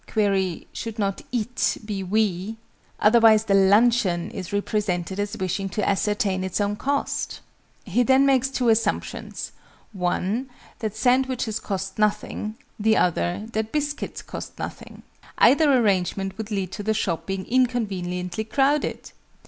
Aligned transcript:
(Query. 0.07 0.65
Should 0.73 0.97
not 0.97 1.21
"it" 1.31 1.77
be 1.85 2.01
"we"? 2.01 2.57
Otherwise 2.99 3.45
the 3.45 3.53
luncheon 3.53 4.31
is 4.31 4.51
represented 4.51 5.19
as 5.19 5.37
wishing 5.37 5.69
to 5.69 5.87
ascertain 5.87 6.43
its 6.43 6.59
own 6.59 6.75
cost!) 6.75 7.39
He 7.85 8.01
then 8.01 8.25
makes 8.25 8.49
two 8.49 8.69
assumptions 8.69 9.51
one, 9.93 10.49
that 10.79 10.95
sandwiches 10.95 11.59
cost 11.59 11.99
nothing; 11.99 12.55
the 12.79 12.97
other, 12.97 13.45
that 13.53 13.71
biscuits 13.71 14.23
cost 14.23 14.57
nothing, 14.57 15.03
(either 15.37 15.71
arrangement 15.71 16.35
would 16.35 16.49
lead 16.49 16.71
to 16.71 16.81
the 16.81 16.95
shop 16.95 17.27
being 17.27 17.45
inconveniently 17.45 18.43
crowded!) 18.45 19.11